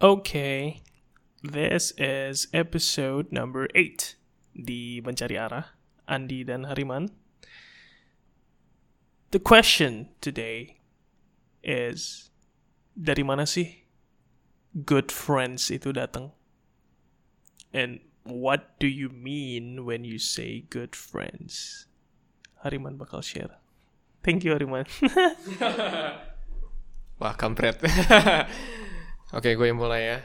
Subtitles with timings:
[0.00, 0.80] Okay,
[1.44, 4.16] this is episode number 8
[4.56, 5.76] di Mencari Arah,
[6.08, 7.12] Andi dan Hariman.
[9.28, 10.80] The question today
[11.60, 12.32] is,
[12.96, 13.84] dari mana sih
[14.88, 16.32] good friends itu datang?
[17.76, 21.84] And what do you mean when you say good friends?
[22.64, 23.60] Hariman bakal share.
[24.24, 24.88] Thank you Hariman.
[27.20, 27.84] Wah, kampret.
[29.30, 30.18] Oke, gue yang mulai ya.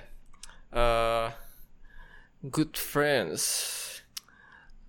[0.73, 1.29] Uh,
[2.41, 3.45] good friends.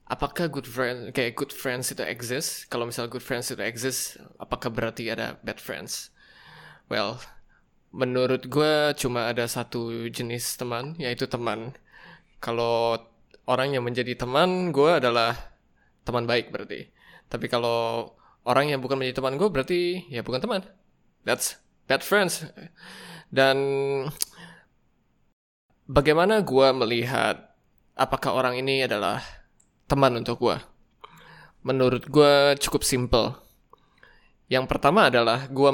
[0.08, 2.64] Apakah good friends, kayak good friends itu exist?
[2.72, 6.16] Kalau misal good friends itu exist, apakah berarti ada bad friends?
[6.88, 7.20] Well,
[7.92, 11.76] menurut gue cuma ada satu jenis teman, yaitu teman.
[12.40, 12.96] Kalau
[13.44, 15.36] orang yang menjadi teman gue adalah
[16.08, 16.88] teman baik berarti.
[17.28, 18.16] Tapi kalau
[18.48, 20.64] orang yang bukan menjadi teman gue berarti ya bukan teman.
[21.28, 22.48] That's bad friends.
[23.30, 23.56] Dan
[25.86, 27.54] bagaimana gue melihat
[27.98, 29.22] apakah orang ini adalah
[29.90, 30.56] teman untuk gue?
[31.66, 33.34] Menurut gue cukup simple.
[34.46, 35.70] Yang pertama adalah gue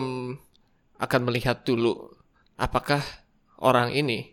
[0.96, 2.14] akan melihat dulu
[2.56, 3.04] apakah
[3.60, 4.32] orang ini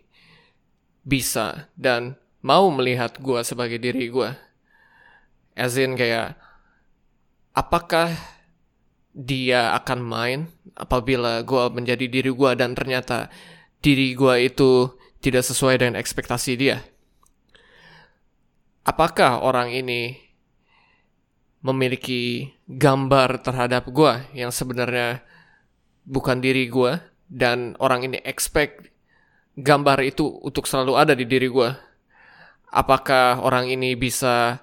[1.04, 4.30] bisa dan mau melihat gue sebagai diri gue.
[5.58, 6.40] As in kayak
[7.52, 8.16] apakah
[9.10, 10.40] dia akan main
[10.78, 13.26] apabila gue menjadi diri gue dan ternyata
[13.82, 16.80] diri gue itu tidak sesuai dengan ekspektasi dia.
[18.86, 20.16] Apakah orang ini
[21.60, 25.20] memiliki gambar terhadap gue yang sebenarnya
[26.08, 26.96] bukan diri gue
[27.28, 28.88] dan orang ini expect
[29.60, 31.70] gambar itu untuk selalu ada di diri gue?
[32.70, 34.62] Apakah orang ini bisa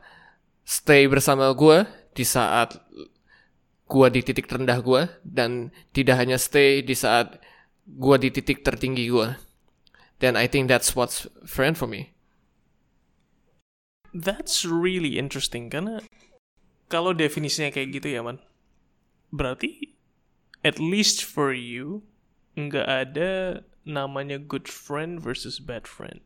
[0.64, 1.86] stay bersama gue
[2.18, 2.74] di saat
[3.88, 7.40] gua di titik terendah gua dan tidak hanya stay di saat
[7.88, 9.40] gua di titik tertinggi gua.
[10.20, 12.12] Then I think that's what's friend for me.
[14.12, 16.04] That's really interesting karena
[16.92, 18.44] kalau definisinya kayak gitu ya man,
[19.32, 19.96] berarti
[20.64, 22.04] at least for you
[22.58, 26.26] nggak ada namanya good friend versus bad friend,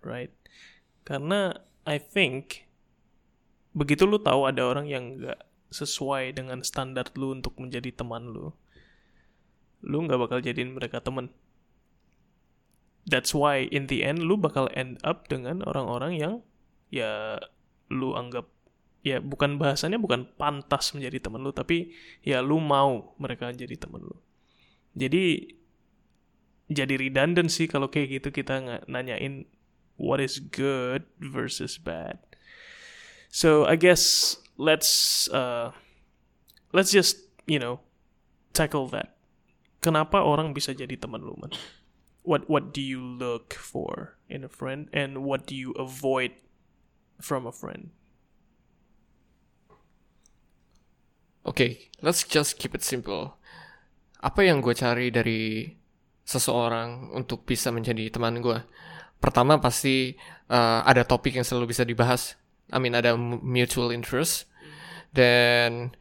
[0.00, 0.32] right?
[1.02, 2.70] Karena I think
[3.74, 5.40] begitu lu tahu ada orang yang nggak
[5.72, 8.52] sesuai dengan standar lu untuk menjadi teman lu,
[9.82, 11.32] lu nggak bakal jadiin mereka temen.
[13.02, 16.34] That's why in the end lu bakal end up dengan orang-orang yang
[16.92, 17.42] ya
[17.90, 18.46] lu anggap
[19.02, 21.90] ya bukan bahasannya bukan pantas menjadi temen lu tapi
[22.22, 24.16] ya lu mau mereka jadi temen lu.
[24.94, 25.58] Jadi
[26.70, 29.50] jadi redundant sih kalau kayak gitu kita nanyain
[29.98, 32.22] what is good versus bad.
[33.32, 35.72] So I guess let's uh,
[36.72, 37.80] let's just you know
[38.52, 39.16] tackle that.
[39.82, 41.50] Kenapa orang bisa jadi teman lu, man?
[42.22, 46.38] What what do you look for in a friend and what do you avoid
[47.18, 47.90] from a friend?
[51.42, 53.34] Okay, let's just keep it simple.
[54.22, 55.74] Apa yang gue cari dari
[56.22, 58.62] seseorang untuk bisa menjadi teman gue?
[59.18, 60.14] Pertama pasti
[60.46, 62.38] uh, ada topik yang selalu bisa dibahas.
[62.72, 64.48] I mean ada mutual interest
[65.12, 65.92] dan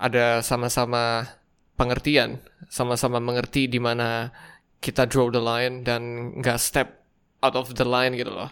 [0.00, 1.28] ada sama-sama
[1.76, 2.40] pengertian,
[2.72, 4.32] sama-sama mengerti di mana
[4.80, 7.04] kita draw the line dan nggak step
[7.44, 8.50] out of the line gitu loh.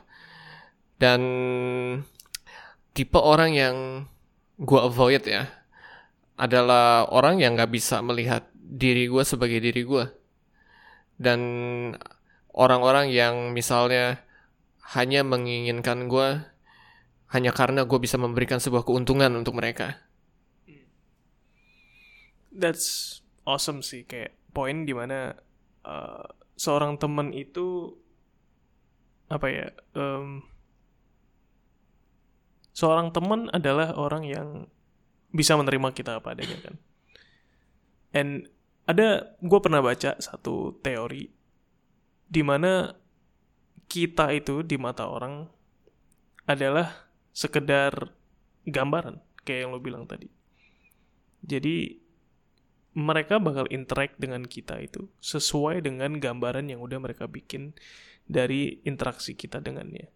[1.00, 1.20] Dan
[2.92, 3.76] tipe orang yang
[4.56, 5.48] gue avoid ya
[6.36, 10.04] adalah orang yang nggak bisa melihat diri gue sebagai diri gue.
[11.16, 11.40] Dan
[12.52, 14.20] orang-orang yang misalnya
[14.96, 16.55] hanya menginginkan gue
[17.34, 19.98] hanya karena gue bisa memberikan sebuah keuntungan untuk mereka.
[22.54, 25.36] That's awesome sih kayak poin di mana
[25.84, 26.24] uh,
[26.56, 27.92] seorang teman itu
[29.26, 30.46] apa ya um,
[32.72, 34.48] seorang teman adalah orang yang
[35.34, 36.74] bisa menerima kita apa adanya kan.
[38.14, 38.48] And
[38.86, 41.28] ada gue pernah baca satu teori
[42.26, 42.94] di mana
[43.86, 45.46] kita itu di mata orang
[46.46, 47.05] adalah
[47.36, 48.16] sekedar
[48.64, 50.32] gambaran kayak yang lo bilang tadi.
[51.44, 52.00] Jadi
[52.96, 57.76] mereka bakal interact dengan kita itu sesuai dengan gambaran yang udah mereka bikin
[58.24, 60.08] dari interaksi kita dengannya.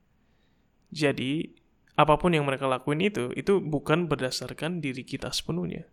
[0.88, 1.44] Jadi
[2.00, 5.84] apa pun yang mereka lakuin itu itu bukan berdasarkan diri kita sepenuhnya,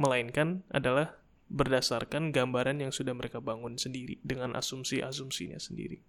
[0.00, 1.20] melainkan adalah
[1.52, 6.00] berdasarkan gambaran yang sudah mereka bangun sendiri dengan asumsi-asumsinya sendiri.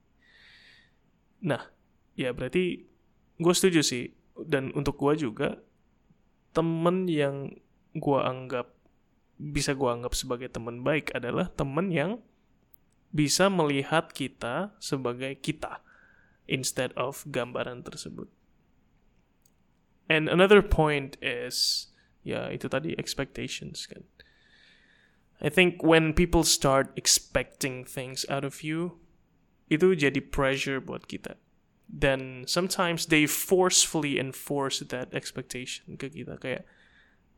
[1.43, 1.67] Nah,
[2.15, 2.87] ya berarti
[3.39, 5.59] gue setuju sih dan untuk gue juga
[6.53, 7.55] temen yang
[7.95, 8.71] gue anggap
[9.39, 12.19] bisa gue anggap sebagai teman baik adalah temen yang
[13.09, 15.81] bisa melihat kita sebagai kita
[16.45, 18.27] instead of gambaran tersebut.
[20.09, 21.87] And another point is
[22.25, 24.03] ya itu tadi expectations kan.
[25.39, 28.99] I think when people start expecting things out of you,
[29.71, 31.39] itu jadi pressure buat kita.
[31.89, 36.37] Then sometimes they forcefully enforce that expectation ke kita.
[36.37, 36.63] Kayak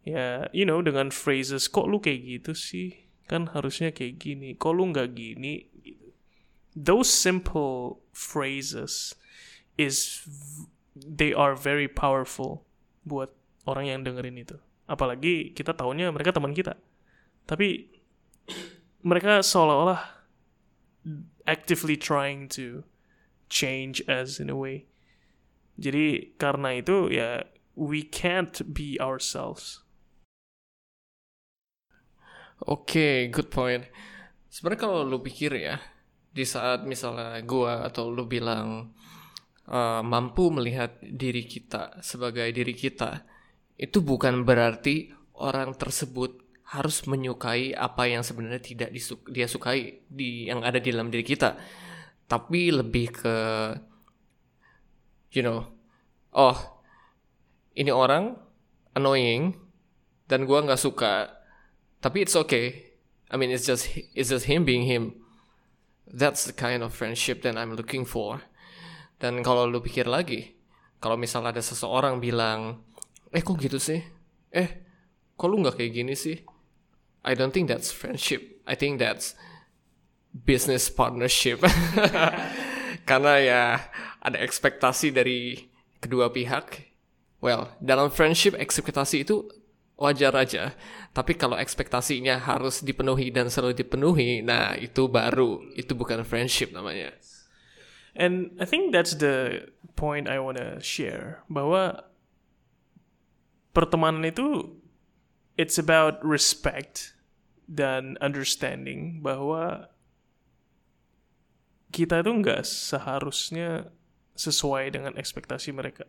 [0.03, 3.07] ya you know dengan phrases kok lu kayak gitu sih?
[3.31, 4.59] Kan harusnya kayak gini.
[4.59, 5.71] Kok lu nggak gini?
[5.80, 6.01] Gitu.
[6.75, 9.15] those simple phrases
[9.77, 10.24] is
[10.95, 12.63] they are very powerful
[13.04, 13.31] buat
[13.68, 14.57] orang yang dengerin itu.
[14.88, 16.75] Apalagi kita tahunya mereka teman kita.
[17.47, 17.88] Tapi
[19.04, 20.00] mereka seolah-olah
[21.47, 22.86] actively trying to
[23.51, 24.88] change us in a way
[25.75, 27.44] jadi karena itu ya
[27.75, 29.83] we can't be ourselves
[32.69, 33.89] Oke, okay, good point.
[34.45, 35.81] Sebenarnya kalau lu pikir ya,
[36.30, 38.94] di saat misalnya gua atau lu bilang
[39.65, 43.25] uh, mampu melihat diri kita sebagai diri kita,
[43.81, 45.09] itu bukan berarti
[45.42, 46.38] orang tersebut
[46.69, 48.94] harus menyukai apa yang sebenarnya tidak
[49.33, 51.57] dia sukai di yang ada di dalam diri kita.
[52.31, 53.36] Tapi lebih ke
[55.36, 55.68] you know,
[56.31, 56.56] oh
[57.75, 58.39] ini orang
[58.95, 59.60] annoying
[60.31, 61.42] dan gua nggak suka
[62.01, 62.98] tapi it's okay.
[63.30, 63.88] I mean, it's just
[64.18, 65.22] it's just him being him.
[66.10, 68.42] That's the kind of friendship that I'm looking for.
[69.22, 70.57] Dan kalau lu pikir lagi,
[70.98, 72.81] kalau misalnya ada seseorang bilang,
[73.30, 74.01] eh kok gitu sih?
[74.50, 74.81] Eh,
[75.38, 76.42] kok lu nggak kayak gini sih?
[77.22, 78.60] I don't think that's friendship.
[78.66, 79.38] I think that's
[80.33, 81.62] business partnership.
[83.10, 83.63] Karena ya
[84.24, 85.69] ada ekspektasi dari
[86.00, 86.92] kedua pihak.
[87.42, 89.50] Well, dalam friendship ekspektasi itu
[90.01, 90.74] wajar aja.
[91.13, 97.13] Tapi kalau ekspektasinya harus dipenuhi dan selalu dipenuhi, nah itu baru itu bukan friendship namanya.
[98.18, 102.12] And I think that's the point I wanna share bahwa
[103.72, 104.75] pertemanan itu
[105.56, 107.16] it's about respect
[107.72, 109.91] dan understanding bahwa
[111.92, 113.92] kita itu nggak seharusnya
[114.34, 116.08] sesuai dengan ekspektasi mereka.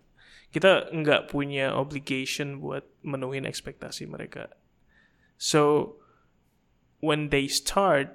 [0.55, 4.49] Kita nggak punya obligation buat menuhin ekspektasi mereka.
[5.37, 5.97] So
[7.03, 8.15] when they start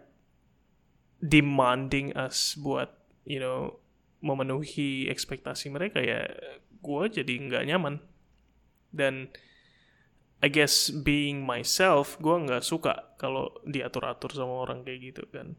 [1.20, 2.94] demanding us buat
[3.28, 3.84] you know
[4.24, 6.24] memenuhi ekspektasi mereka ya
[6.80, 8.00] gue jadi nggak nyaman.
[8.96, 9.30] Dan
[10.40, 15.58] I guess being myself gue nggak suka kalau diatur-atur sama orang kayak gitu kan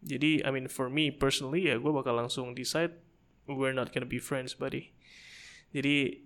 [0.00, 2.96] jadi I mean for me personally ya gue bakal langsung decide
[3.44, 4.94] we're not gonna be friends buddy
[5.70, 6.18] jadi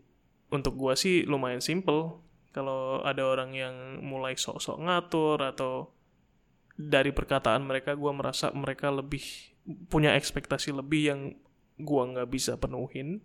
[0.49, 2.21] untuk gua sih lumayan simple.
[2.55, 5.91] Kalau ada orang yang mulai sok-sok ngatur atau
[6.79, 9.23] dari perkataan mereka gua merasa mereka lebih
[9.91, 11.21] punya ekspektasi lebih yang
[11.83, 13.21] gua nggak bisa penuhin,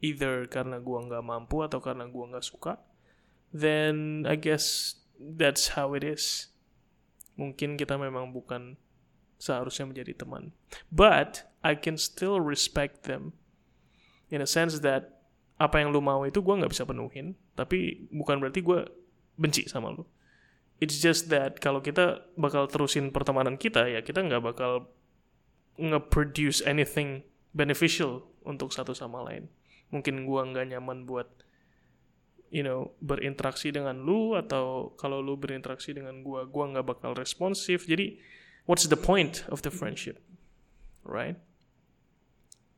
[0.00, 2.80] either karena gua nggak mampu atau karena gua nggak suka,
[3.52, 6.48] then I guess that's how it is.
[7.36, 8.80] Mungkin kita memang bukan
[9.38, 10.50] seharusnya menjadi teman.
[10.90, 13.34] But I can still respect them
[14.28, 15.18] in a sense that
[15.58, 18.86] apa yang lu mau itu gue nggak bisa penuhin tapi bukan berarti gue
[19.34, 20.06] benci sama lu.
[20.78, 24.86] It's just that kalau kita bakal terusin pertemanan kita ya kita nggak bakal
[25.78, 29.50] nge-produce anything beneficial untuk satu sama lain.
[29.90, 31.26] Mungkin gue nggak nyaman buat
[32.54, 37.90] you know berinteraksi dengan lu atau kalau lu berinteraksi dengan gue gue nggak bakal responsif.
[37.90, 38.18] Jadi
[38.68, 40.20] what's the point of the friendship
[41.08, 41.36] right?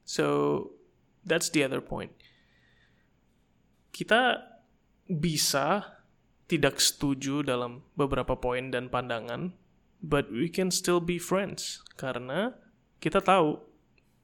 [0.06, 0.70] So
[1.26, 2.14] that's the other point.
[3.90, 4.38] Kita
[5.10, 5.98] bisa
[6.46, 9.54] tidak setuju dalam beberapa poin dan pandangan,
[10.00, 11.82] but we can still be friends.
[11.98, 12.54] Karena
[13.02, 13.60] kita tahu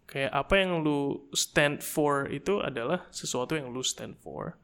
[0.07, 4.57] kayak apa yang lu stand for itu adalah sesuatu yang lu stand for.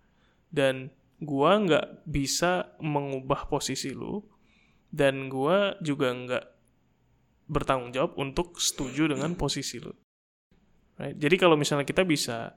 [0.49, 4.23] Dan gua nggak bisa mengubah posisi lu
[4.93, 6.45] dan gua juga nggak
[7.51, 9.93] bertanggung jawab untuk setuju dengan posisi lu.
[10.99, 11.17] Right?
[11.19, 12.57] Jadi kalau misalnya kita bisa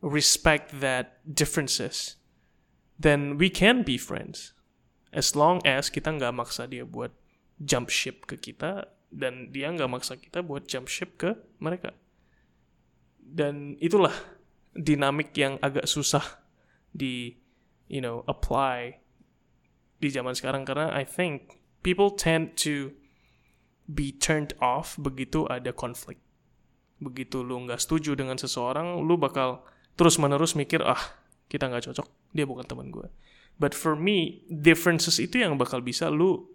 [0.00, 2.16] respect that differences,
[2.96, 4.56] then we can be friends.
[5.10, 7.10] As long as kita nggak maksa dia buat
[7.60, 11.92] jump ship ke kita, dan dia nggak maksa kita buat jump ship ke mereka.
[13.18, 14.14] Dan itulah
[14.72, 16.22] dinamik yang agak susah
[16.94, 17.34] di,
[17.90, 19.02] you know, apply
[19.98, 22.94] di zaman sekarang karena I think people tend to
[23.90, 26.22] be turned off begitu ada konflik.
[27.02, 29.66] Begitu lu nggak setuju dengan seseorang, lu bakal
[29.98, 31.00] terus menerus mikir ah
[31.50, 33.10] kita nggak cocok dia bukan teman gue
[33.60, 36.48] but for me differences itu yang bakal bisa lu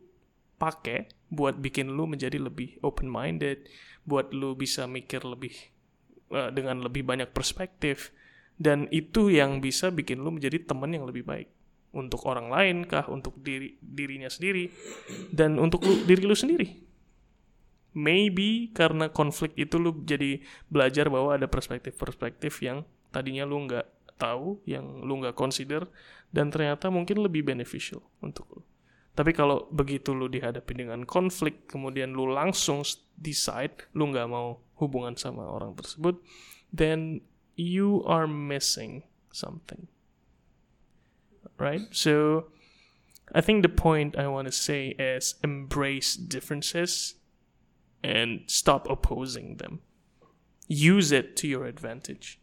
[0.57, 3.67] pakai buat bikin lu menjadi lebih open minded,
[4.07, 5.51] buat lu bisa mikir lebih
[6.31, 8.15] uh, dengan lebih banyak perspektif
[8.55, 11.51] dan itu yang bisa bikin lu menjadi teman yang lebih baik
[11.91, 14.71] untuk orang lain kah, untuk diri dirinya sendiri
[15.31, 16.84] dan untuk lu, diri lu sendiri.
[17.95, 22.83] Maybe karena konflik itu lu jadi belajar bahwa ada perspektif-perspektif yang
[23.15, 23.87] tadinya lu nggak
[24.19, 25.87] tahu, yang lu nggak consider,
[26.35, 28.61] dan ternyata mungkin lebih beneficial untuk lu.
[29.15, 32.83] Tapi kalau begitu lu dihadapi dengan konflik, kemudian lu langsung
[33.15, 36.19] decide lu nggak mau hubungan sama orang tersebut,
[36.75, 37.23] then
[37.55, 39.87] you are missing something.
[41.55, 41.87] Right?
[41.95, 42.51] So,
[43.31, 47.15] I think the point I want to say is embrace differences
[48.05, 49.81] and stop opposing them.
[50.69, 52.37] Use it to your advantage.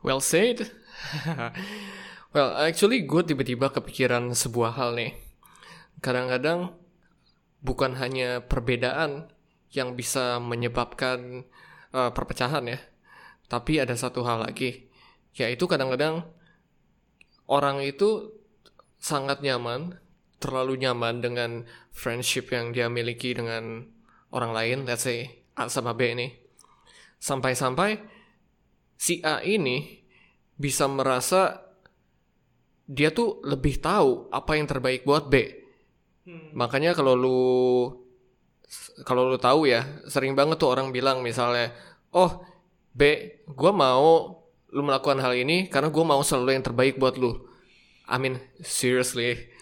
[0.00, 0.72] Well said.
[2.32, 5.12] well, actually gue tiba-tiba kepikiran sebuah hal nih.
[6.00, 6.72] Kadang-kadang
[7.60, 9.28] bukan hanya perbedaan
[9.74, 11.44] yang bisa menyebabkan
[11.92, 12.78] uh, perpecahan ya,
[13.52, 14.88] tapi ada satu hal lagi,
[15.36, 16.24] yaitu kadang-kadang
[17.50, 18.32] orang itu
[18.96, 20.00] sangat nyaman,
[20.38, 21.50] terlalu nyaman dengan
[21.90, 23.86] friendship yang dia miliki dengan
[24.30, 26.28] orang lain, let's say A sama B ini,
[27.18, 27.98] sampai-sampai
[28.94, 30.02] si A ini
[30.58, 31.62] bisa merasa
[32.88, 35.34] dia tuh lebih tahu apa yang terbaik buat B.
[36.24, 36.54] Hmm.
[36.56, 37.40] Makanya kalau lu
[39.04, 41.72] kalau lu tahu ya, sering banget tuh orang bilang misalnya,
[42.12, 42.44] "Oh,
[42.92, 43.02] B,
[43.48, 44.36] gue mau
[44.68, 47.48] lu melakukan hal ini karena gue mau selalu yang terbaik buat lu."
[48.08, 49.52] I mean, seriously.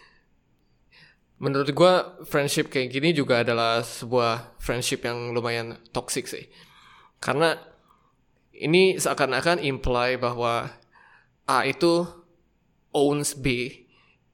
[1.37, 6.49] Menurut gue, friendship kayak gini juga adalah sebuah friendship yang lumayan toxic sih.
[7.21, 7.61] Karena
[8.57, 10.73] ini seakan-akan imply bahwa
[11.45, 12.09] A itu
[12.97, 13.69] owns B,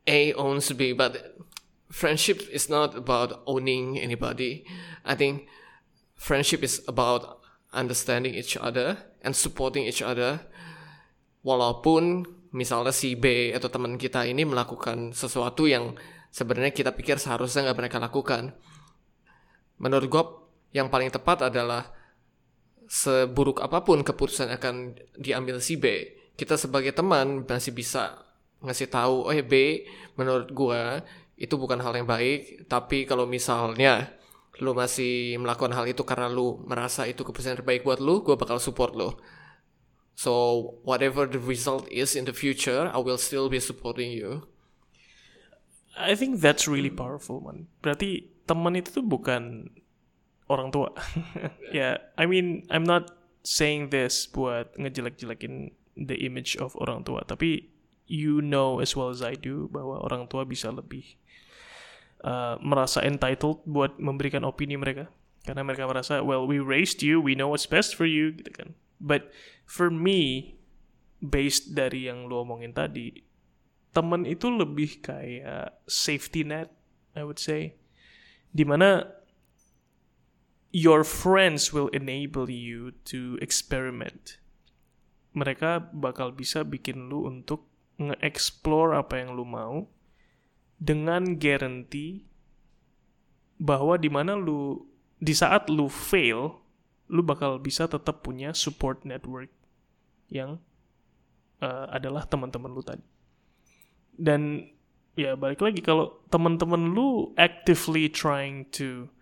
[0.07, 1.19] A owns B, but
[1.91, 4.63] friendship is not about owning anybody.
[5.03, 5.51] I think
[6.15, 7.43] friendship is about
[7.75, 10.47] understanding each other and supporting each other.
[11.43, 15.99] Walaupun misalnya si B atau teman kita ini melakukan sesuatu yang
[16.33, 18.57] sebenarnya kita pikir seharusnya nggak mereka lakukan.
[19.77, 20.25] Menurut gue
[20.73, 21.93] yang paling tepat adalah
[22.93, 28.21] seburuk apa pun keputusan akan diambil si B, kita sebagai teman masih bisa
[28.61, 29.85] ngasih tahu, oh ya B,
[30.17, 31.01] menurut gua
[31.41, 34.13] itu bukan hal yang baik, tapi kalau misalnya
[34.61, 38.61] lu masih melakukan hal itu karena lu merasa itu keputusan terbaik buat lu, gua bakal
[38.61, 39.17] support lu.
[40.13, 44.52] So whatever the result is in the future, I will still be supporting you.
[45.97, 47.69] I think that's really powerful, man.
[47.85, 49.69] Berarti teman itu tuh bukan
[50.49, 50.93] orang tua.
[50.97, 53.13] ya, yeah, I mean, I'm not
[53.45, 57.69] saying this buat ngejelek-jelekin the image of orang tua, tapi
[58.09, 61.17] you know as well as I do bahwa orang tua bisa lebih
[62.25, 65.09] uh, merasa entitled buat memberikan opini mereka
[65.43, 68.69] karena mereka merasa well we raised you, we know what's best for you gitu kan.
[69.03, 69.35] But
[69.67, 70.55] for me
[71.19, 73.27] based dari yang lu omongin tadi,
[73.93, 76.73] temen itu lebih kayak safety net
[77.13, 77.77] I would say.
[78.53, 79.09] Di mana
[80.73, 84.41] your friends will enable you to experiment.
[85.33, 87.69] Mereka bakal bisa bikin lu untuk
[88.01, 89.89] nge-explore apa yang lu mau
[90.81, 92.27] dengan guarantee
[93.61, 94.83] bahwa di mana lu
[95.23, 96.59] di saat lu fail
[97.07, 99.53] lu bakal bisa tetap punya support network
[100.33, 100.59] yang
[101.63, 103.05] uh, adalah teman-teman lu tadi
[104.17, 104.69] dan
[105.13, 109.13] ya balik lagi kalau teman-teman lu actively trying to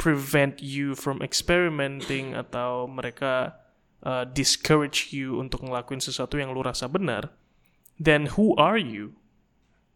[0.00, 3.54] prevent you from experimenting atau mereka
[4.04, 7.32] uh, discourage you untuk ngelakuin sesuatu yang lu rasa benar,
[7.96, 9.16] then who are you?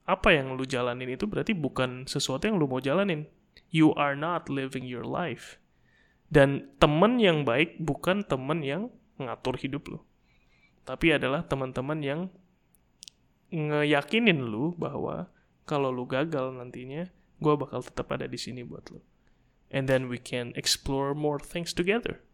[0.08, 3.28] Apa yang lu jalanin itu berarti bukan sesuatu yang lu mau jalanin.
[3.68, 5.60] You are not living your life.
[6.32, 8.88] Dan teman yang baik bukan teman yang
[9.20, 10.00] ngatur hidup lu.
[10.88, 12.20] Tapi adalah teman-teman yang
[13.48, 15.28] ngeyakinin lu bahwa
[15.68, 19.00] kalau lu gagal nantinya, gue bakal tetap ada di sini buat lu.
[19.68, 22.24] And then we can explore more things together.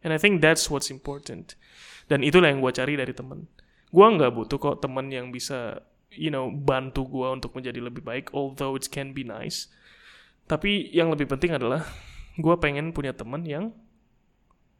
[0.00, 1.58] And I think that's what's important.
[2.08, 3.50] Dan itulah yang gue cari dari temen.
[3.92, 8.32] Gue nggak butuh kok temen yang bisa, you know, bantu gue untuk menjadi lebih baik,
[8.32, 9.68] although it can be nice.
[10.46, 11.84] Tapi yang lebih penting adalah
[12.38, 13.74] gue pengen punya temen yang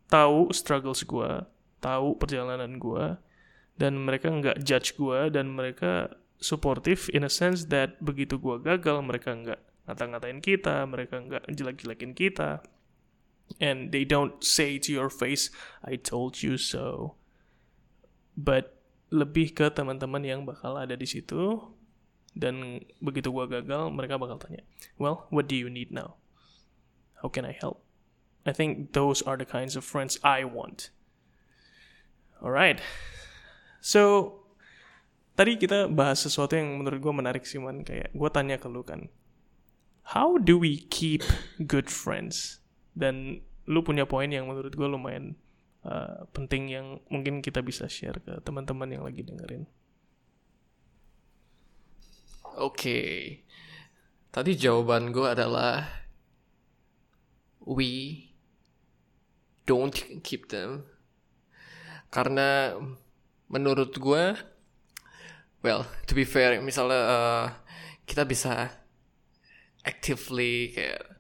[0.06, 1.30] tahu struggles gue,
[1.82, 3.18] tahu perjalanan gue,
[3.76, 9.00] dan mereka nggak judge gue, dan mereka supportive in a sense that begitu gue gagal,
[9.04, 12.64] mereka nggak ngata-ngatain kita, mereka nggak jelek-jelekin kita.
[13.62, 15.54] And they don't say to your face
[15.86, 17.14] I told you so.
[18.34, 18.76] But
[19.14, 21.62] lebih ke teman-teman yang bakal ada di situ
[22.34, 24.60] dan begitu gue gagal mereka bakal tanya
[25.00, 26.18] well what do you need now?
[27.22, 27.80] How can I help?
[28.44, 30.90] I think those are the kinds of friends I want.
[32.42, 32.82] Alright
[33.86, 34.34] so
[35.38, 38.82] tadi kita bahas sesuatu yang menurut gue menarik sih man kayak gue tanya ke lu
[38.82, 39.06] kan
[40.10, 41.22] how do we keep
[41.70, 42.58] good friends
[42.98, 45.38] dan lu punya poin yang menurut gue lumayan
[45.86, 49.70] uh, penting yang mungkin kita bisa share ke teman-teman yang lagi dengerin
[52.56, 53.00] Oke.
[54.32, 55.84] Tadi jawaban gue adalah
[57.60, 58.24] we
[59.68, 59.92] don't
[60.24, 60.88] keep them.
[62.08, 62.72] Karena
[63.46, 64.24] menurut gue,
[65.62, 67.46] well, to be fair, misalnya uh,
[68.06, 68.70] kita bisa
[69.86, 71.16] actively kayak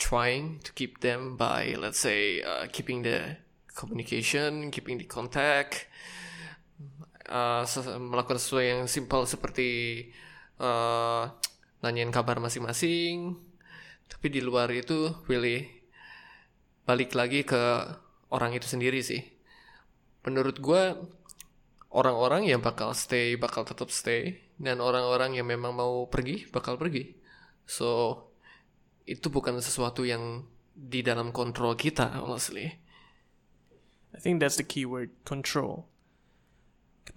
[0.00, 3.36] trying to keep them by let's say uh, keeping the
[3.72, 5.88] communication, keeping the contact,
[7.28, 7.64] uh,
[7.96, 9.68] melakukan sesuatu yang simple seperti
[10.60, 11.28] uh,
[11.80, 13.36] nanyain kabar masing-masing.
[14.10, 15.68] Tapi di luar itu really
[16.84, 17.86] balik lagi ke
[18.34, 19.22] orang itu sendiri sih.
[20.26, 20.82] Menurut gue
[21.90, 27.14] orang-orang yang bakal stay bakal tetap stay dan orang-orang yang memang mau pergi bakal pergi
[27.66, 28.18] so
[29.06, 32.78] itu bukan sesuatu yang di dalam kontrol kita honestly
[34.10, 35.90] I think that's the keyword control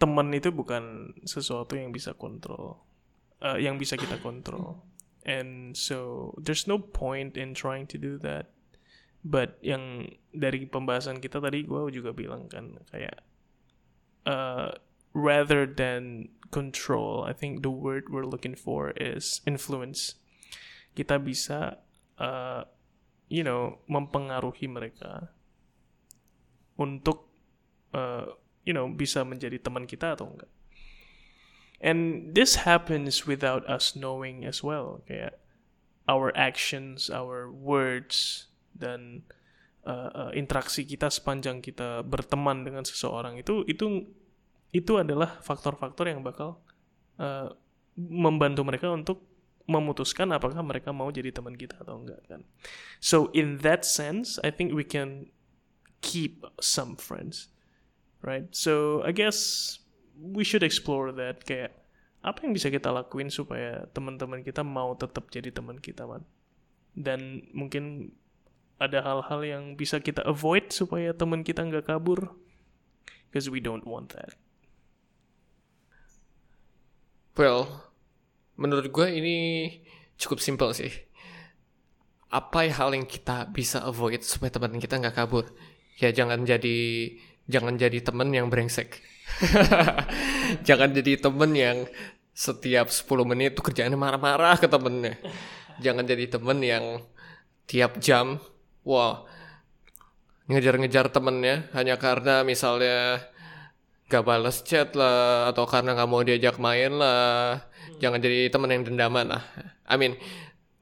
[0.02, 2.82] teman itu bukan sesuatu yang bisa kontrol
[3.44, 4.80] uh, yang bisa kita kontrol.
[5.28, 8.52] And so there's no point in trying to do that.
[9.24, 13.24] But yang dari pembahasan kita tadi gue juga bilang kan kayak
[14.26, 14.78] uh,
[15.14, 20.16] rather than control, I think the word we're looking for is influence.
[20.94, 21.82] Kita bisa
[22.22, 22.64] uh,
[23.28, 25.34] you know mempengaruhi mereka
[26.78, 27.30] untuk
[27.94, 30.52] uh, you know bisa menjadi teman kita atau enggak.
[31.84, 35.04] And this happens without us knowing as well.
[35.04, 35.36] Kayak
[36.08, 39.28] our actions, our words, dan
[39.84, 44.08] uh, uh, interaksi kita sepanjang kita berteman dengan seseorang itu itu
[44.74, 46.60] itu adalah faktor-faktor yang bakal
[47.22, 47.54] uh,
[47.96, 49.22] membantu mereka untuk
[49.70, 52.42] memutuskan apakah mereka mau jadi teman kita atau enggak kan.
[53.00, 55.32] So in that sense, I think we can
[56.04, 57.48] keep some friends,
[58.20, 58.50] right?
[58.52, 59.80] So I guess
[60.20, 61.72] we should explore that kayak
[62.24, 66.24] apa yang bisa kita lakuin supaya teman-teman kita mau tetap jadi teman kita man
[66.96, 68.16] dan mungkin
[68.80, 72.32] ada hal-hal yang bisa kita avoid supaya teman kita nggak kabur
[73.28, 74.40] because we don't want that
[77.38, 77.90] well
[78.58, 79.38] menurut gue ini
[80.18, 80.92] cukup simpel sih.
[82.34, 85.46] Apa hal yang kita bisa avoid supaya teman kita nggak kabur?
[86.02, 87.14] Ya jangan jadi
[87.46, 89.14] jangan jadi temen yang brengsek.
[90.68, 91.78] Jangan jadi temen yang
[92.34, 95.16] setiap 10 menit tuh kerjaannya marah-marah ke temennya.
[95.80, 96.86] Jangan jadi temen yang
[97.66, 98.42] tiap jam,
[98.84, 99.24] wah,
[100.52, 103.24] ngejar-ngejar temennya hanya karena misalnya
[104.12, 107.64] gak balas chat lah, atau karena gak mau diajak main lah.
[108.00, 109.44] Jangan jadi temen yang dendaman lah.
[109.88, 110.20] I mean,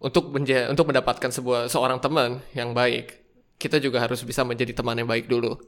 [0.01, 3.21] untuk untuk mendapatkan sebuah seorang teman yang baik,
[3.61, 5.61] kita juga harus bisa menjadi teman yang baik dulu.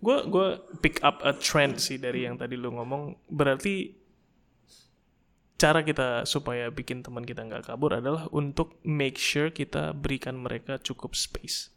[0.00, 0.48] Gue gue
[0.80, 3.28] pick up a trend sih dari yang tadi lu ngomong.
[3.28, 3.92] Berarti
[5.60, 10.80] cara kita supaya bikin teman kita nggak kabur adalah untuk make sure kita berikan mereka
[10.80, 11.68] cukup space.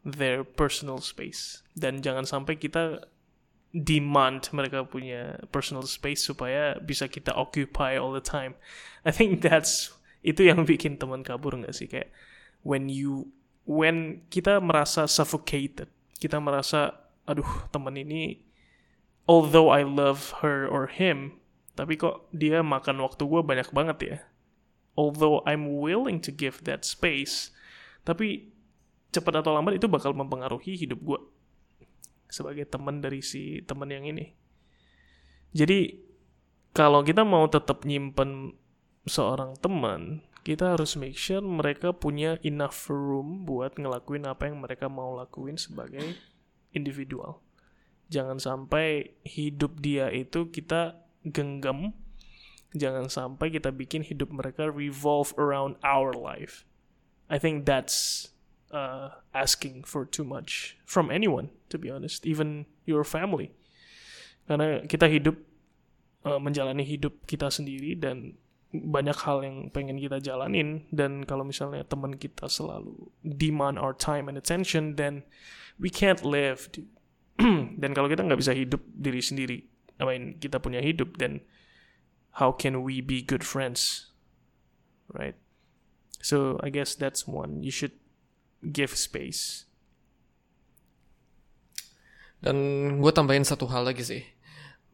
[0.00, 1.60] Their personal space.
[1.76, 3.04] Dan jangan sampai kita
[3.72, 8.56] demand mereka punya personal space supaya bisa kita occupy all the time.
[9.04, 9.92] I think that's
[10.24, 11.86] itu yang bikin teman kabur nggak sih?
[11.86, 12.10] Kayak
[12.64, 13.28] when you
[13.68, 16.96] when kita merasa suffocated kita merasa
[17.28, 18.40] aduh teman ini
[19.28, 21.36] although I love her or him
[21.76, 24.18] tapi kok dia makan waktu gue banyak banget ya?
[24.98, 27.52] Although I'm willing to give that space
[28.02, 28.50] tapi
[29.12, 31.20] cepat atau lambat itu bakal mempengaruhi hidup gue
[32.28, 34.32] sebagai teman dari si teman yang ini
[35.52, 35.96] jadi
[36.76, 38.54] kalau kita mau tetap nyimpen
[39.08, 44.88] seorang teman kita harus make sure mereka punya enough room buat ngelakuin apa yang mereka
[44.88, 46.16] mau lakuin sebagai
[46.72, 47.44] individual.
[48.08, 50.96] Jangan sampai hidup dia itu kita
[51.28, 51.92] genggam.
[52.72, 56.64] Jangan sampai kita bikin hidup mereka revolve around our life.
[57.28, 58.32] I think that's
[58.70, 63.52] uh, asking for too much from anyone, to be honest, even your family.
[64.48, 65.36] Karena kita hidup
[66.24, 68.36] uh, menjalani hidup kita sendiri dan
[68.72, 70.88] banyak hal yang pengen kita jalanin.
[70.92, 75.24] Dan kalau misalnya teman kita selalu demand our time and attention then
[75.80, 76.68] we can't live
[77.80, 79.58] dan kalau kita nggak bisa hidup diri sendiri
[80.02, 81.38] I mean kita punya hidup dan
[82.42, 84.10] how can we be good friends
[85.14, 85.38] right?
[86.18, 87.62] So i guess that's one.
[87.62, 87.94] You should
[88.62, 89.68] give space
[92.38, 92.56] Dan
[93.02, 94.22] gue tambahin satu hal lagi sih.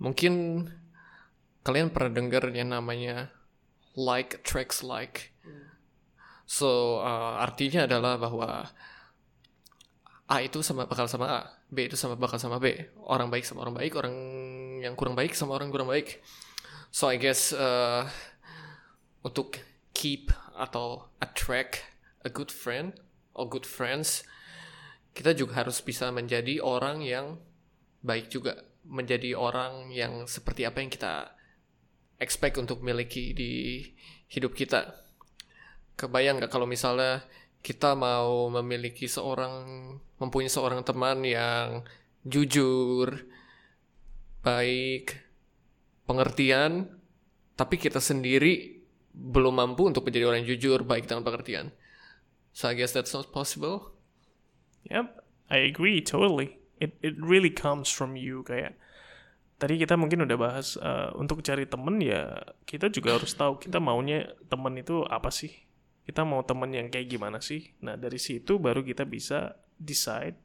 [0.01, 0.65] Mungkin
[1.61, 3.29] kalian pernah dengar yang namanya
[3.97, 5.33] like attracts like.
[6.49, 8.69] So uh, artinya adalah bahwa
[10.25, 12.73] A itu sama bakal sama A, B itu sama bakal sama B.
[13.05, 14.17] Orang baik sama orang baik, orang
[14.81, 16.25] yang kurang baik sama orang kurang baik.
[16.89, 18.09] So I guess uh,
[19.21, 19.61] untuk
[19.93, 21.85] keep atau attract
[22.25, 22.97] a good friend
[23.35, 24.25] or good friends
[25.15, 27.39] kita juga harus bisa menjadi orang yang
[28.03, 31.33] baik juga menjadi orang yang seperti apa yang kita
[32.19, 33.81] expect untuk miliki di
[34.29, 34.93] hidup kita.
[35.95, 37.23] Kebayang nggak kalau misalnya
[37.65, 39.55] kita mau memiliki seorang
[40.21, 41.87] mempunyai seorang teman yang
[42.27, 43.25] jujur
[44.45, 45.17] baik
[46.05, 46.93] pengertian
[47.57, 51.73] tapi kita sendiri belum mampu untuk menjadi orang yang jujur baik dengan pengertian
[52.55, 53.93] so I guess that's not possible.
[54.87, 56.63] Yep, I agree totally.
[56.79, 58.79] It it really comes from you kayak.
[59.55, 63.79] Tadi kita mungkin udah bahas uh, untuk cari temen ya kita juga harus tahu kita
[63.79, 65.51] maunya temen itu apa sih?
[66.05, 67.71] Kita mau temen yang kayak gimana sih?
[67.81, 70.37] Nah dari situ baru kita bisa decide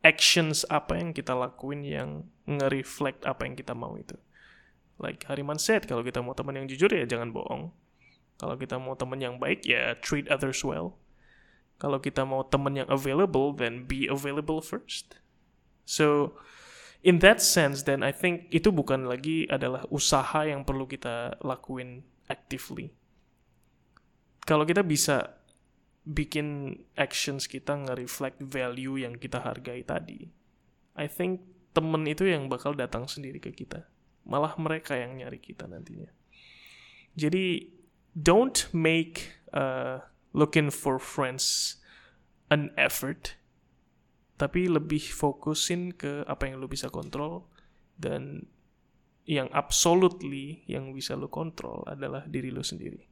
[0.00, 4.16] actions apa yang kita lakuin yang nge-reflect apa yang kita mau itu.
[4.98, 7.70] Like Hariman said kalau kita mau temen yang jujur ya jangan bohong
[8.38, 10.96] kalau kita mau temen yang baik ya treat others well
[11.78, 15.14] kalau kita mau temen yang available, then be available first.
[15.86, 16.34] So,
[17.06, 22.02] in that sense, then I think itu bukan lagi adalah usaha yang perlu kita lakuin
[22.26, 22.90] actively.
[24.42, 25.38] Kalau kita bisa
[26.02, 30.26] bikin actions kita nge-reflect value yang kita hargai tadi,
[30.98, 33.86] I think temen itu yang bakal datang sendiri ke kita.
[34.26, 36.10] Malah mereka yang nyari kita nantinya.
[37.14, 37.77] Jadi,
[38.22, 39.98] don't make uh,
[40.32, 41.76] looking for friends
[42.50, 43.38] an effort
[44.38, 47.50] tapi lebih fokusin ke apa yang lo bisa kontrol
[47.98, 48.46] dan
[49.26, 53.02] yang absolutely yang bisa lo kontrol adalah diri lo sendiri.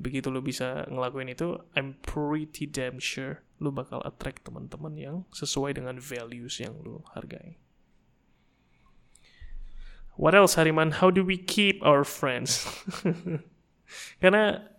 [0.00, 5.76] Begitu lo bisa ngelakuin itu, I'm pretty damn sure lo bakal attract teman-teman yang sesuai
[5.76, 7.60] dengan values yang lo hargai.
[10.16, 11.04] What else, Hariman?
[11.04, 12.64] How do we keep our friends?
[14.20, 14.70] Karena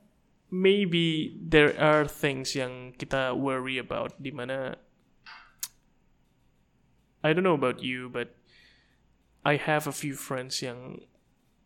[0.51, 4.75] maybe there are things yang kita worry about di mana
[7.23, 8.35] I don't know about you but
[9.47, 11.01] I have a few friends yang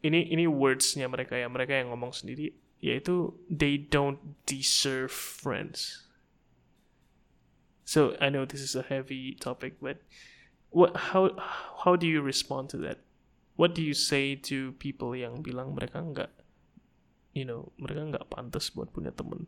[0.05, 6.05] ini ini wordsnya mereka ya mereka yang ngomong sendiri yaitu they don't deserve friends.
[7.89, 10.05] So I know this is a heavy topic but
[10.69, 11.33] what how
[11.81, 13.01] how do you respond to that?
[13.57, 16.29] What do you say to people yang bilang mereka enggak
[17.35, 19.45] you know mereka nggak pantas buat punya temen.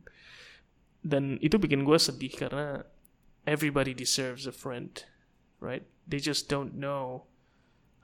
[1.02, 2.84] Dan itu bikin gue sedih karena
[3.47, 5.08] everybody deserves a friend
[5.63, 5.88] right?
[6.06, 7.26] They just don't know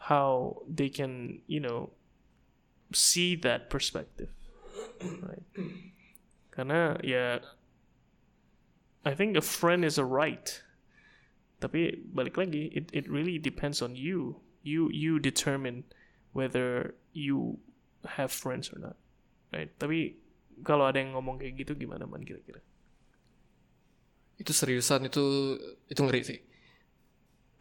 [0.07, 1.91] how they can you know
[2.95, 4.31] see that perspective
[5.03, 5.45] right?
[6.55, 7.43] Karena ya
[9.03, 10.63] I think a friend is a right.
[11.59, 14.39] Tapi balik lagi it it really depends on you.
[14.63, 15.83] You you determine
[16.31, 17.59] whether you
[18.15, 18.95] have friends or not
[19.53, 19.71] right.
[19.77, 20.17] Tapi
[20.61, 22.61] kalau ada yang ngomong kayak gitu gimana man kira-kira?
[24.37, 26.39] Itu seriusan itu itu ngeri sih.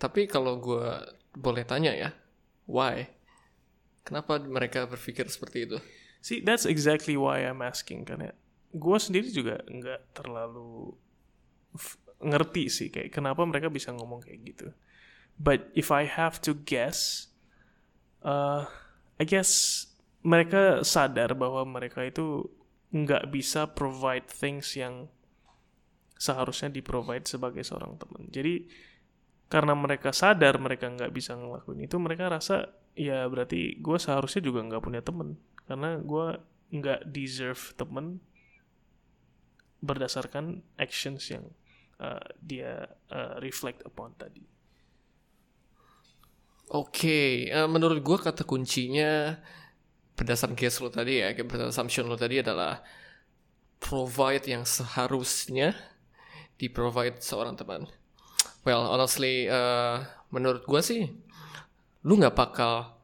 [0.01, 0.89] Tapi kalau gue
[1.37, 2.11] boleh tanya ya
[2.67, 3.09] why?
[4.03, 5.79] Kenapa mereka berpikir seperti itu?
[6.23, 8.35] See that's exactly why I'm asking karena
[8.73, 10.97] gue sendiri juga nggak terlalu
[12.23, 14.69] ngerti sih kayak kenapa mereka bisa ngomong kayak gitu.
[15.37, 17.31] But if I have to guess
[18.23, 18.67] uh,
[19.19, 19.87] I guess
[20.23, 22.47] mereka sadar bahwa mereka itu
[22.93, 25.09] nggak bisa provide things yang
[26.15, 28.31] seharusnya di provide sebagai seorang teman.
[28.31, 28.71] Jadi
[29.51, 34.61] karena mereka sadar mereka nggak bisa ngelakuin itu, mereka rasa ya berarti gue seharusnya juga
[34.69, 36.27] nggak punya teman karena gue
[36.73, 38.21] nggak deserve teman
[39.83, 41.49] berdasarkan actions yang
[41.99, 44.47] uh, dia uh, reflect upon tadi.
[46.73, 47.33] Oke, okay.
[47.53, 49.37] uh, menurut gue kata kuncinya
[50.15, 52.81] berdasarkan case lo tadi ya, berdasarkan assumption lo tadi adalah
[53.83, 55.75] provide yang seharusnya
[56.55, 57.91] di provide seorang teman.
[58.63, 61.03] Well, honestly, uh, menurut gue sih,
[62.07, 63.03] lu nggak bakal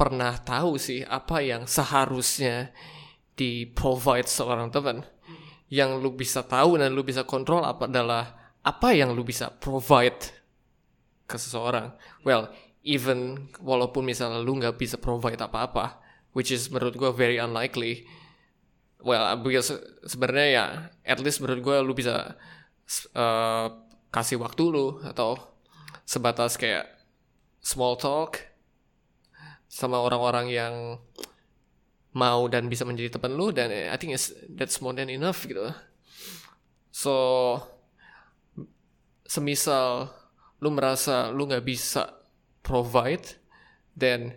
[0.00, 2.72] pernah tahu sih apa yang seharusnya
[3.36, 5.04] di provide seorang teman.
[5.68, 10.32] Yang lu bisa tahu dan lu bisa kontrol apa adalah apa yang lu bisa provide
[11.28, 11.92] ke seseorang.
[12.24, 12.48] Well,
[12.80, 16.00] even walaupun misalnya lu nggak bisa provide apa-apa
[16.32, 18.06] which is menurut gue very unlikely.
[19.00, 19.72] Well because
[20.04, 20.66] sebenarnya ya
[21.08, 22.36] at least menurut gue lu bisa
[23.16, 23.66] uh,
[24.10, 25.38] kasih waktu lu atau
[26.04, 26.90] sebatas kayak
[27.62, 28.42] small talk
[29.70, 30.74] sama orang-orang yang
[32.10, 35.70] mau dan bisa menjadi teman lu dan I think it's, that's more than enough gitu.
[36.90, 37.14] So
[39.30, 40.10] semisal
[40.58, 42.10] lu merasa lu nggak bisa
[42.66, 43.38] provide
[43.94, 44.34] then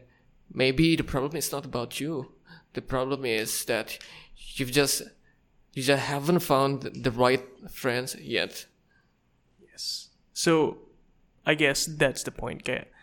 [0.53, 2.31] maybe the problem is not about you.
[2.73, 3.97] The problem is that
[4.55, 5.01] you've just
[5.73, 8.65] you just haven't found the right friends yet.
[9.59, 10.09] Yes.
[10.33, 10.77] So
[11.45, 12.93] I guess that's the point kayak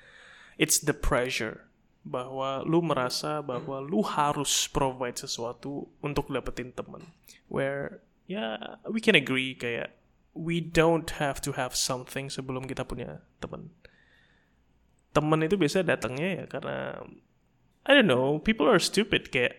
[0.56, 1.66] it's the pressure
[2.06, 7.12] bahwa lu merasa bahwa lu harus provide sesuatu untuk dapetin temen.
[7.50, 9.92] Where ya yeah, we can agree kayak
[10.32, 13.74] we don't have to have something sebelum kita punya temen.
[15.10, 17.02] Temen itu biasa datangnya ya karena
[17.90, 18.38] I don't know.
[18.38, 19.59] People are stupid kayak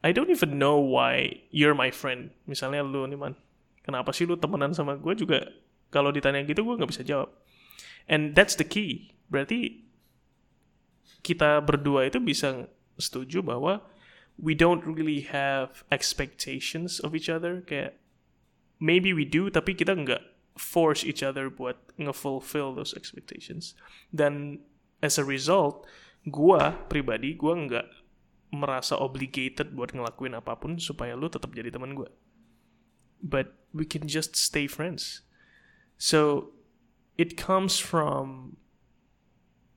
[0.00, 2.32] I don't even know why you're my friend.
[2.48, 3.36] Misalnya lu nih man
[3.84, 5.52] kenapa sih lu temenan sama gue juga?
[5.92, 7.28] Kalau ditanya gitu gue nggak bisa jawab.
[8.08, 9.12] And that's the key.
[9.28, 9.84] Berarti
[11.20, 13.84] kita berdua itu bisa setuju bahwa
[14.40, 18.00] we don't really have expectations of each other kayak
[18.80, 20.24] maybe we do tapi kita nggak
[20.56, 23.76] force each other buat nge-fulfill those expectations.
[24.08, 24.64] Dan
[25.04, 25.84] as a result
[26.28, 27.86] gua pribadi gua nggak
[28.52, 32.12] merasa obligated buat ngelakuin apa pun supaya lu tetap jadi teman gua
[33.22, 35.24] but we can just stay friends
[35.96, 36.52] so
[37.16, 38.56] it comes from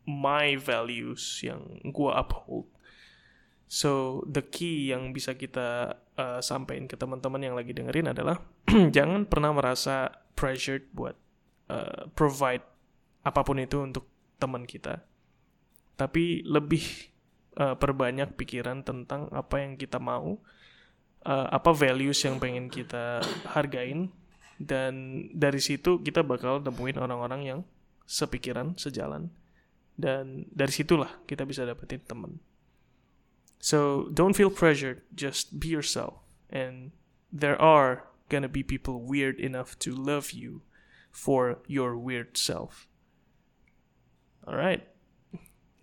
[0.06, 2.70] my values yang gue uphold.
[3.66, 8.40] So the key yang bisa kita uh, sampaikan ke teman-teman yang lagi dengerin adalah
[8.96, 11.18] jangan pernah merasa pressured buat
[11.74, 12.62] uh, provide
[13.26, 14.06] apa pun itu untuk
[14.38, 15.02] teman kita.
[15.96, 16.84] Tapi lebih
[17.60, 20.40] uh, perbanyak pikiran tentang apa yang kita mau,
[21.24, 23.24] uh, apa values yang pengen kita
[23.56, 24.12] hargain,
[24.60, 27.60] dan dari situ kita bakal nemuin orang-orang yang
[28.08, 29.32] sepikiran, sejalan.
[29.96, 32.36] Dan dari situlah kita bisa dapetin teman
[33.66, 35.02] so don't feel pressured.
[35.16, 36.22] Just be yourself.
[36.54, 36.92] And
[37.34, 40.62] there are gonna be people weird enough to love you
[41.10, 42.88] for your weird self.
[44.48, 44.86] Alright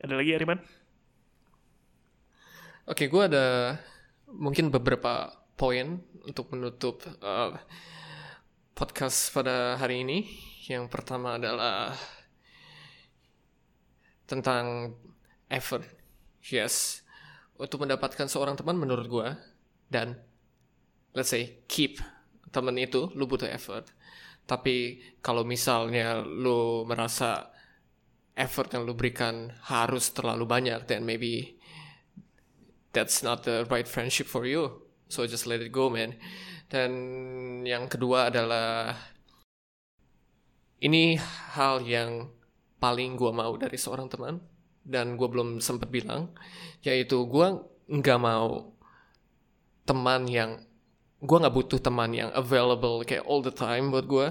[0.03, 0.59] ada lagi Ariman?
[2.91, 3.79] Oke, gue ada
[4.27, 7.55] mungkin beberapa poin untuk menutup uh,
[8.75, 10.27] podcast pada hari ini.
[10.67, 11.95] Yang pertama adalah
[14.27, 14.99] tentang
[15.47, 15.87] effort.
[16.51, 17.07] Yes.
[17.55, 19.29] Untuk mendapatkan seorang teman menurut gue
[19.87, 20.19] dan
[21.15, 22.03] let's say keep
[22.51, 23.87] teman itu lu butuh effort.
[24.51, 27.52] Tapi kalau misalnya lu merasa
[28.39, 31.61] effort yang lu berikan harus terlalu banyak then maybe
[32.93, 34.85] that's not the right friendship for you.
[35.09, 36.17] So just let it go, man.
[36.69, 36.93] Dan
[37.69, 38.97] yang kedua adalah
[40.81, 41.21] ini
[41.57, 42.33] hal yang
[42.81, 44.41] paling gue mau dari seorang teman
[44.83, 46.35] dan gue belum sempat bilang
[46.83, 47.47] yaitu gue
[47.87, 48.75] nggak mau
[49.87, 50.59] teman yang
[51.23, 54.27] gue nggak butuh teman yang available kayak all the time buat gue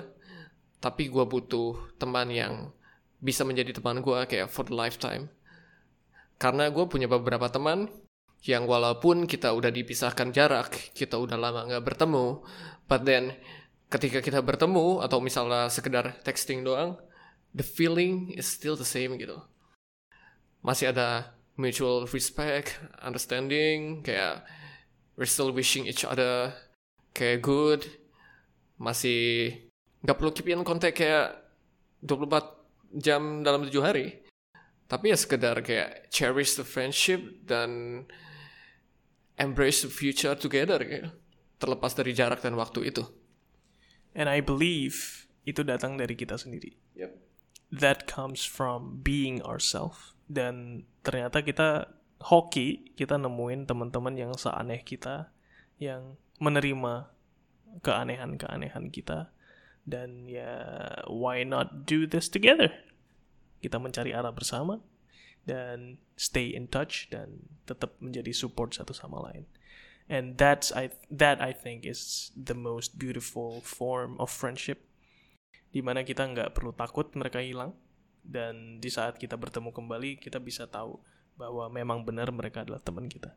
[0.84, 2.76] tapi gue butuh teman yang
[3.22, 5.30] bisa menjadi teman gue kayak for the lifetime
[6.42, 7.88] karena gue punya beberapa teman
[8.42, 12.42] yang walaupun kita udah dipisahkan jarak kita udah lama nggak bertemu
[12.90, 13.38] but then
[13.94, 16.98] ketika kita bertemu atau misalnya sekedar texting doang
[17.52, 19.40] the feeling is still the same gitu.
[20.64, 24.46] Masih ada mutual respect, understanding, kayak
[25.20, 26.56] we're still wishing each other
[27.12, 27.84] kayak good.
[28.80, 29.52] Masih
[30.02, 31.38] nggak perlu keep in contact kayak
[32.02, 32.61] 24
[32.96, 34.24] jam dalam 7 hari.
[34.88, 38.04] Tapi ya sekedar kayak cherish the friendship dan
[39.40, 41.16] embrace the future together kayak
[41.58, 43.08] terlepas dari jarak dan waktu itu.
[44.12, 46.76] And I believe itu datang dari kita sendiri.
[47.00, 47.32] Yep
[47.72, 51.88] that comes from being ourselves dan ternyata kita
[52.20, 55.32] hoki kita nemuin teman-teman yang seaneh kita
[55.80, 57.10] yang menerima
[57.80, 59.32] keanehan-keanehan kita
[59.86, 60.54] dan ya
[61.10, 62.70] why not do this together
[63.62, 64.82] kita mencari arah bersama
[65.46, 69.50] dan stay in touch dan tetap menjadi support satu sama lain
[70.06, 74.86] and that's I that I think is the most beautiful form of friendship
[75.72, 77.74] di mana kita nggak perlu takut mereka hilang
[78.22, 81.02] dan di saat kita bertemu kembali kita bisa tahu
[81.40, 83.34] bahwa memang benar mereka adalah teman kita.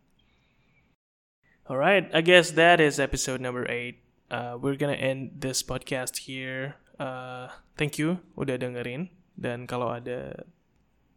[1.65, 4.04] Alright, I guess that is episode number 8.
[4.31, 6.77] Uh, we're gonna end this podcast here.
[6.97, 10.47] Uh, thank you udah dengerin dan kalau ada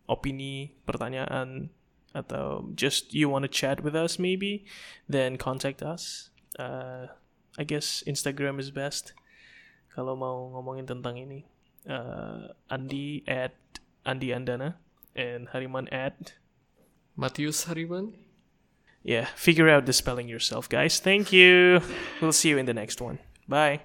[0.09, 1.69] opini, pertanyaan,
[2.15, 4.65] atau just you want to chat with us maybe,
[5.05, 6.33] then contact us.
[6.57, 7.11] Uh,
[7.57, 9.13] I guess Instagram is best
[9.93, 11.45] kalau mau ngomongin tentang ini.
[11.87, 13.55] Uh, Andi at
[14.03, 14.75] Andi Andana
[15.15, 16.35] and Hariman at
[17.15, 18.26] Matius Hariman.
[19.07, 19.25] Yeah.
[19.35, 20.99] Figure out the spelling yourself, guys.
[20.99, 21.81] Thank you.
[22.21, 23.19] We'll see you in the next one.
[23.47, 23.81] Bye.